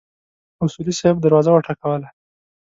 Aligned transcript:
اصولي 0.63 0.93
صیب 0.99 1.15
دروازه 1.21 1.49
وټکوله. 1.51 2.09